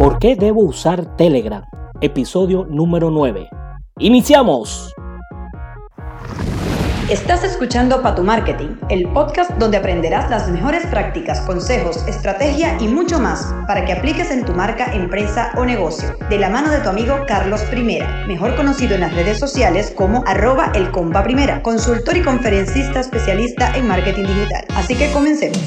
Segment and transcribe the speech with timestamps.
[0.00, 1.62] ¿Por qué debo usar Telegram?
[2.00, 3.50] Episodio número 9.
[3.98, 4.94] ¡Iniciamos!
[7.10, 12.88] Estás escuchando Pa' tu Marketing, el podcast donde aprenderás las mejores prácticas, consejos, estrategia y
[12.88, 16.16] mucho más para que apliques en tu marca, empresa o negocio.
[16.30, 20.24] De la mano de tu amigo Carlos Primera, mejor conocido en las redes sociales como
[20.26, 20.90] arroba el
[21.24, 24.64] primera, consultor y conferencista especialista en marketing digital.
[24.74, 25.60] Así que comencemos.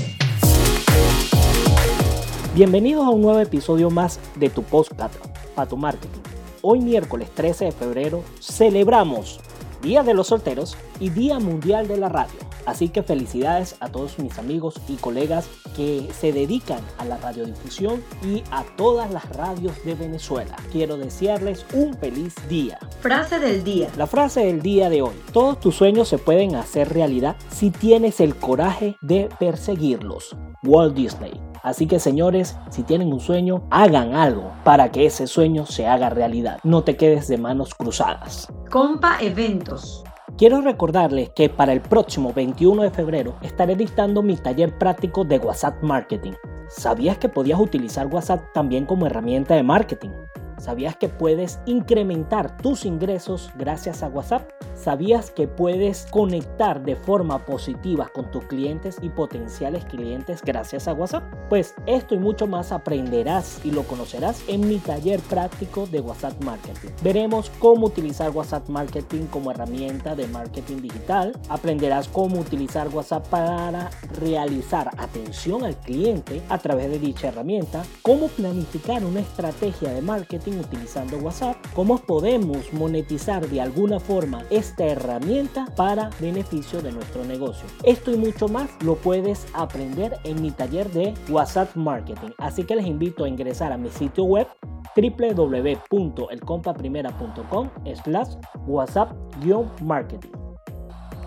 [2.55, 5.15] Bienvenidos a un nuevo episodio más de tu podcast,
[5.55, 6.21] Pa' tu Marketing.
[6.61, 9.39] Hoy miércoles 13 de febrero celebramos
[9.81, 12.39] Día de los Solteros y Día Mundial de la Radio.
[12.67, 18.03] Así que felicidades a todos mis amigos y colegas que se dedican a la radiodifusión
[18.23, 20.55] y a todas las radios de Venezuela.
[20.71, 22.77] Quiero desearles un feliz día.
[23.01, 23.89] Frase del día.
[23.97, 25.15] La frase del día de hoy.
[25.31, 30.37] Todos tus sueños se pueden hacer realidad si tienes el coraje de perseguirlos.
[30.61, 31.41] Walt Disney.
[31.63, 36.09] Así que señores, si tienen un sueño, hagan algo para que ese sueño se haga
[36.09, 36.59] realidad.
[36.63, 38.51] No te quedes de manos cruzadas.
[38.69, 40.03] Compa Eventos.
[40.37, 45.37] Quiero recordarles que para el próximo 21 de febrero estaré dictando mi taller práctico de
[45.37, 46.33] WhatsApp Marketing.
[46.67, 50.09] ¿Sabías que podías utilizar WhatsApp también como herramienta de marketing?
[50.57, 54.49] ¿Sabías que puedes incrementar tus ingresos gracias a WhatsApp?
[54.75, 60.93] ¿Sabías que puedes conectar de forma positiva con tus clientes y potenciales clientes gracias a
[60.93, 61.23] WhatsApp?
[61.47, 66.43] Pues esto y mucho más aprenderás y lo conocerás en mi taller práctico de WhatsApp
[66.43, 66.89] Marketing.
[67.03, 71.33] Veremos cómo utilizar WhatsApp Marketing como herramienta de marketing digital.
[71.49, 78.27] Aprenderás cómo utilizar WhatsApp para realizar atención al cliente a través de dicha herramienta, cómo
[78.27, 85.65] planificar una estrategia de marketing utilizando WhatsApp, cómo podemos monetizar de alguna forma esta herramienta
[85.75, 87.67] para beneficio de nuestro negocio.
[87.83, 92.29] Esto y mucho más lo puedes aprender en mi taller de WhatsApp Marketing.
[92.37, 94.47] Así que les invito a ingresar a mi sitio web
[94.95, 97.69] www.elcompaprimera.com
[98.03, 98.29] slash
[98.67, 100.31] whatsapp-marketing.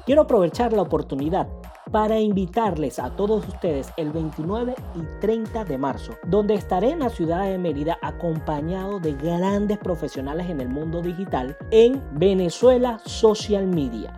[0.06, 1.48] Quiero aprovechar la oportunidad
[1.90, 7.10] para invitarles a todos ustedes el 29 y 30 de marzo, donde estaré en la
[7.10, 14.14] ciudad de Mérida acompañado de grandes profesionales en el mundo digital en Venezuela Social Media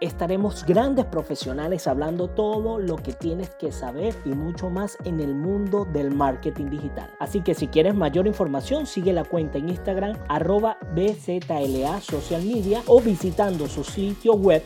[0.00, 5.34] estaremos grandes profesionales hablando todo lo que tienes que saber y mucho más en el
[5.34, 7.10] mundo del marketing digital.
[7.18, 12.82] Así que si quieres mayor información, sigue la cuenta en Instagram arroba BZLA Social Media
[12.86, 14.62] o visitando su sitio web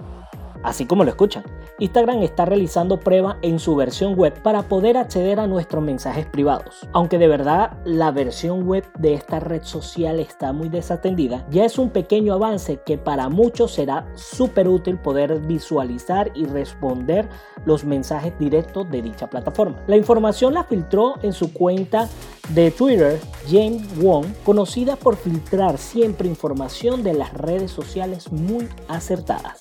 [0.64, 1.44] Así como lo escuchan,
[1.80, 6.88] Instagram está realizando prueba en su versión web para poder acceder a nuestros mensajes privados.
[6.94, 11.80] Aunque de verdad la versión web de esta red social está muy desatendida, ya es
[11.80, 17.28] un pequeño avance que para muchos será súper útil poder visualizar y responder
[17.66, 19.84] los mensajes directos de dicha plataforma.
[19.88, 22.08] La información la filtró en su cuenta
[22.50, 23.20] de Twitter
[23.50, 29.58] James Wong, conocida por filtrar siempre información de las redes sociales muy acertadas.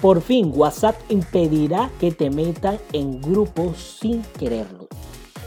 [0.00, 4.88] Por fin, WhatsApp impedirá que te metan en grupos sin quererlo.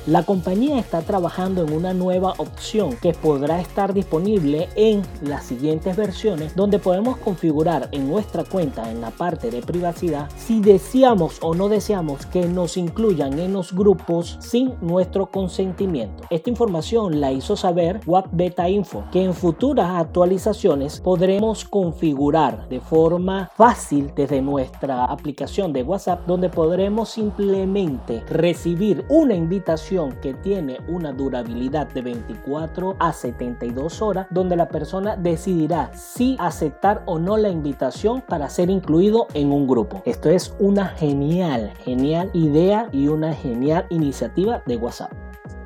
[0.05, 5.95] La compañía está trabajando en una nueva opción que podrá estar disponible en las siguientes
[5.95, 11.55] versiones donde podemos configurar en nuestra cuenta en la parte de privacidad si deseamos o
[11.55, 16.25] no deseamos que nos incluyan en los grupos sin nuestro consentimiento.
[16.29, 22.81] Esta información la hizo saber What Beta Info que en futuras actualizaciones podremos configurar de
[22.81, 30.79] forma fácil desde nuestra aplicación de WhatsApp donde podremos simplemente recibir una invitación que tiene
[30.87, 37.37] una durabilidad de 24 a 72 horas, donde la persona decidirá si aceptar o no
[37.37, 40.01] la invitación para ser incluido en un grupo.
[40.05, 45.11] Esto es una genial, genial idea y una genial iniciativa de WhatsApp.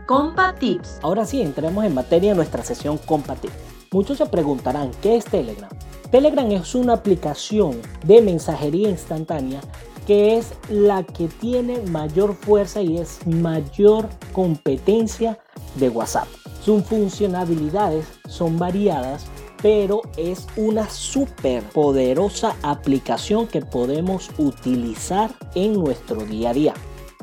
[0.06, 1.00] Compa Tips.
[1.02, 3.56] Ahora sí, entremos en materia de nuestra sesión Compa Tips.
[3.92, 5.70] Muchos se preguntarán, ¿qué es Telegram?
[6.12, 9.62] Telegram es una aplicación de mensajería instantánea
[10.08, 15.38] que es la que tiene mayor fuerza y es mayor competencia
[15.76, 16.28] de WhatsApp.
[16.64, 19.28] Sus funcionalidades son variadas
[19.62, 26.74] pero es una súper poderosa aplicación que podemos utilizar en nuestro día a día.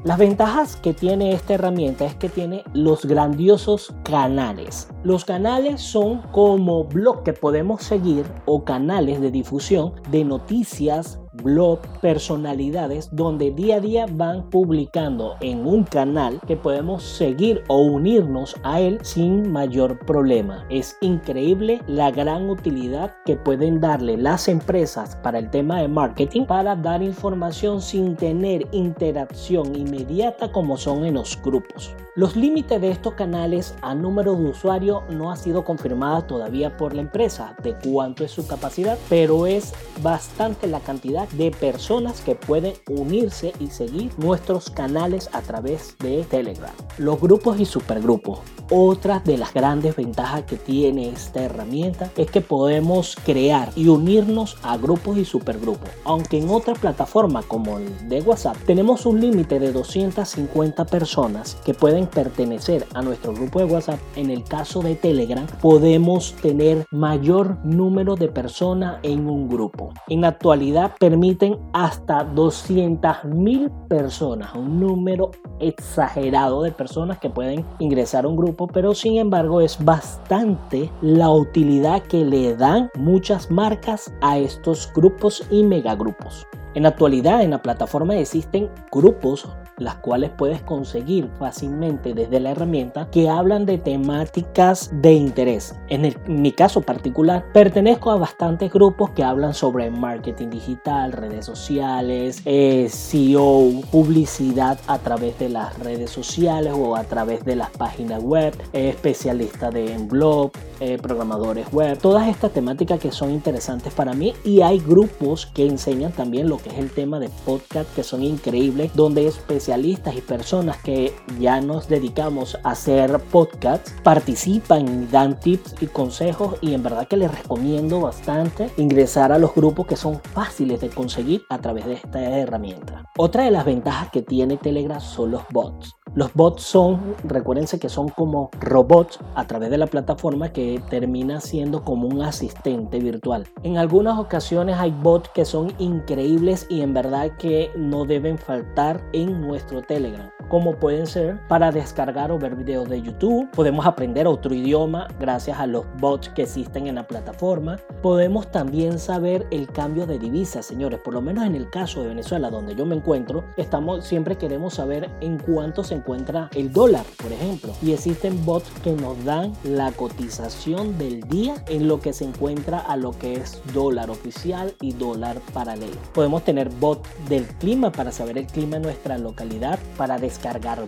[0.05, 4.89] Las ventajas que tiene esta herramienta es que tiene los grandiosos canales.
[5.03, 11.79] Los canales son como blog que podemos seguir o canales de difusión de noticias, blog,
[12.01, 18.57] personalidades donde día a día van publicando en un canal que podemos seguir o unirnos
[18.63, 20.65] a él sin mayor problema.
[20.71, 26.47] Es increíble la gran utilidad que pueden darle las empresas para el tema de marketing
[26.47, 31.95] para dar información sin tener interacción inmediata como son en los grupos.
[32.17, 36.95] Los límites de estos canales a número de usuario no ha sido confirmada todavía por
[36.95, 42.35] la empresa de cuánto es su capacidad, pero es bastante la cantidad de personas que
[42.35, 46.73] pueden unirse y seguir nuestros canales a través de Telegram.
[46.99, 48.41] Los grupos y supergrupos.
[48.71, 54.57] Otra de las grandes ventajas que tiene esta herramienta es que podemos crear y unirnos
[54.63, 55.91] a grupos y supergrupos.
[56.05, 61.75] Aunque en otras plataformas como el de WhatsApp tenemos un límite de 250 personas que
[61.75, 67.59] pueden pertenecer a nuestro grupo de WhatsApp, en el caso de Telegram podemos tener mayor
[67.65, 69.93] número de personas en un grupo.
[70.09, 70.93] En la actualidad
[71.25, 78.37] permiten hasta 200 mil personas, un número exagerado de personas que pueden ingresar a un
[78.37, 84.93] grupo pero sin embargo es bastante la utilidad que le dan muchas marcas a estos
[84.95, 86.47] grupos y megagrupos.
[86.75, 89.49] En la actualidad en la plataforma existen grupos
[89.79, 95.75] las cuales puedes conseguir fácilmente desde la herramienta que hablan de temáticas de interés.
[95.89, 102.43] En, mi caso particular, pertenezco a bastantes grupos que hablan sobre marketing digital, redes sociales,
[102.45, 108.23] eh, SEO, publicidad a través de las redes sociales o a través de las páginas
[108.23, 114.13] web, eh, especialistas de blog, eh, programadores web, todas estas temáticas que son interesantes para
[114.13, 118.03] mí y hay grupos que enseñan también lo que es el tema de podcast que
[118.03, 125.07] son increíbles donde especialistas y personas que ya nos dedicamos a hacer podcasts participan y
[125.07, 129.87] dan tips y consejos y en verdad que les recomiendo bastante ingresar a los grupos
[129.87, 133.11] que son fáciles de conseguir a través de esta herramienta.
[133.17, 135.95] Otra de las ventajas que tiene Telegram son los bots.
[136.15, 141.41] Los bots son, recuérdense que son como robots a través de la plataforma que termina
[141.41, 143.49] siendo como un asistente virtual.
[143.65, 149.03] En algunas ocasiones hay bots que son increíbles y en verdad que no deben faltar
[149.13, 153.51] en nuestro Telegram como pueden ser para descargar o ver videos de YouTube.
[153.53, 157.79] Podemos aprender otro idioma gracias a los bots que existen en la plataforma.
[158.03, 161.01] Podemos también saber el cambio de divisas, señores.
[161.01, 164.75] Por lo menos en el caso de Venezuela, donde yo me encuentro, estamos siempre queremos
[164.75, 167.73] saber en cuánto se encuentra el dólar, por ejemplo.
[167.83, 172.79] Y existen bots que nos dan la cotización del día en lo que se encuentra
[172.79, 175.97] a lo que es dólar oficial y dólar paralelo.
[176.13, 180.34] Podemos tener bots del clima para saber el clima en nuestra localidad, para descargar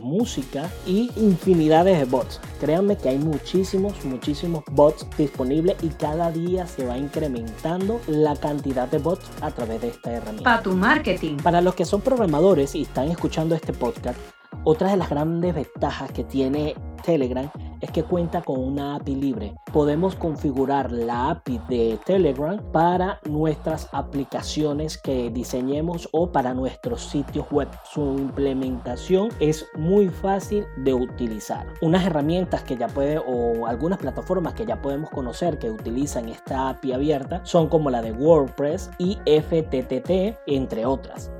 [0.01, 2.41] música y infinidades de bots.
[2.61, 8.89] Créanme que hay muchísimos, muchísimos bots disponibles y cada día se va incrementando la cantidad
[8.89, 10.45] de bots a través de esta herramienta.
[10.45, 11.37] Para tu marketing.
[11.39, 14.19] Para los que son programadores y están escuchando este podcast,
[14.65, 17.51] otra de las grandes ventajas que tiene Telegram
[17.87, 19.55] es que cuenta con una API libre.
[19.73, 27.47] Podemos configurar la API de Telegram para nuestras aplicaciones que diseñemos o para nuestros sitios
[27.51, 27.69] web.
[27.85, 31.67] Su implementación es muy fácil de utilizar.
[31.81, 36.71] Unas herramientas que ya puede o algunas plataformas que ya podemos conocer que utilizan esta
[36.71, 41.31] API abierta son como la de WordPress y FTTT entre otras.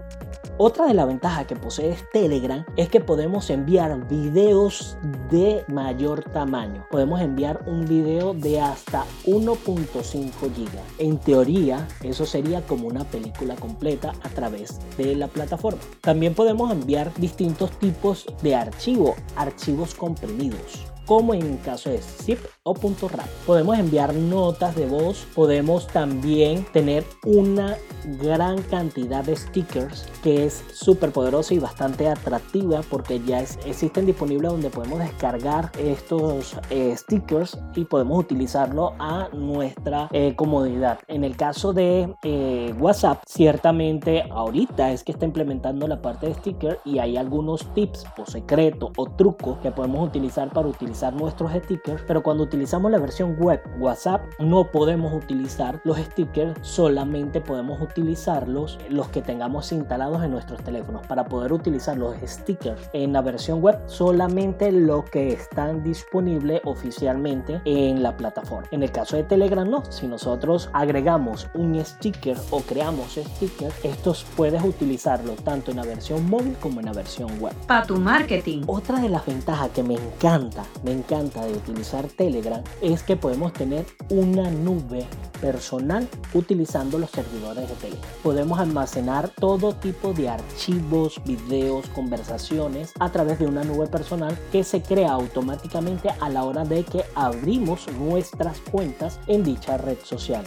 [0.59, 4.97] Otra de las ventajas que posee Telegram es que podemos enviar videos
[5.31, 6.87] de mayor tamaño.
[6.91, 10.81] Podemos enviar un video de hasta 1.5 GB.
[10.97, 15.81] En teoría, eso sería como una película completa a través de la plataforma.
[16.01, 22.41] También podemos enviar distintos tipos de archivos, archivos comprimidos como en el caso de zip
[22.67, 23.27] o .rap.
[23.47, 27.77] Podemos enviar notas de voz, podemos también tener una
[28.21, 34.51] gran cantidad de stickers que es súper poderosa y bastante atractiva porque ya existen disponibles
[34.51, 40.99] donde podemos descargar estos eh, stickers y podemos utilizarlo a nuestra eh, comodidad.
[41.07, 46.35] En el caso de eh, WhatsApp, ciertamente ahorita es que está implementando la parte de
[46.35, 51.53] sticker y hay algunos tips o secretos o trucos que podemos utilizar para utilizar nuestros
[51.53, 57.81] stickers, pero cuando utilizamos la versión web WhatsApp no podemos utilizar los stickers, solamente podemos
[57.81, 61.07] utilizarlos los que tengamos instalados en nuestros teléfonos.
[61.07, 67.61] Para poder utilizar los stickers en la versión web, solamente los que están disponibles oficialmente
[67.65, 68.69] en la plataforma.
[68.71, 74.25] En el caso de Telegram no, si nosotros agregamos un sticker o creamos stickers, estos
[74.37, 77.55] puedes utilizarlo tanto en la versión móvil como en la versión web.
[77.67, 78.63] Para tu marketing.
[78.67, 82.46] Otra de las ventajas que me encanta, me encanta de utilizar Telegram
[82.81, 85.07] es que podemos tener una nube
[85.41, 88.11] personal utilizando los servidores de Telegram.
[88.23, 94.65] Podemos almacenar todo tipo de archivos, videos, conversaciones a través de una nube personal que
[94.65, 100.45] se crea automáticamente a la hora de que abrimos nuestras cuentas en dicha red social.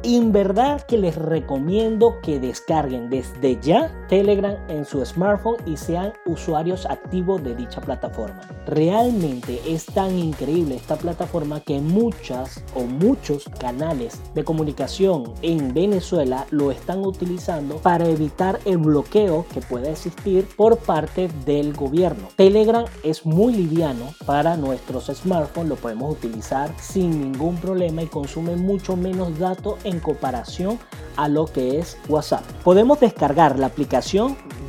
[0.04, 6.14] En verdad que les recomiendo que descarguen desde ya Telegram en su smartphone y sean
[6.26, 8.40] usuarios activos de dicha plataforma.
[8.66, 16.46] Realmente es tan increíble esta plataforma que muchas o muchos canales de comunicación en Venezuela
[16.52, 22.30] lo están utilizando para evitar el bloqueo que puede existir por parte del gobierno.
[22.36, 28.56] Telegram es muy liviano para nuestros smartphones, lo podemos utilizar sin ningún problema y consume
[28.56, 30.80] mucho menos datos en comparación
[31.18, 32.44] a lo que es WhatsApp.
[32.64, 33.70] Podemos descargar la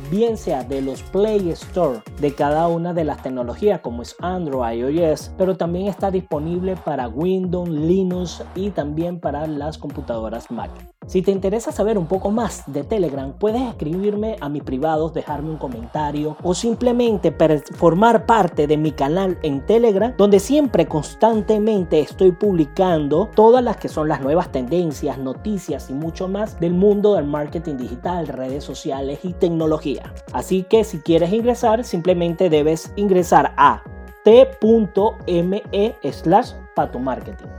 [0.09, 4.79] bien sea de los Play Store de cada una de las tecnologías como es Android,
[4.79, 10.71] iOS, pero también está disponible para Windows, Linux y también para las computadoras Mac.
[11.09, 15.49] Si te interesa saber un poco más de Telegram, puedes escribirme a mis privados, dejarme
[15.49, 17.35] un comentario o simplemente
[17.73, 23.89] formar parte de mi canal en Telegram, donde siempre constantemente estoy publicando todas las que
[23.89, 29.17] son las nuevas tendencias, noticias y mucho más del mundo del marketing digital, redes sociales
[29.23, 30.13] y tecnología.
[30.31, 33.81] Así que si quieres ingresar, simplemente debes ingresar a
[34.23, 35.63] t.me
[36.11, 37.58] slash patomarketing.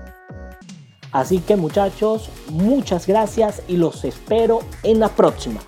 [1.12, 5.60] Así que muchachos, muchas gracias y los espero en la próxima.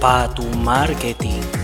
[0.00, 1.57] Pa tu marketing.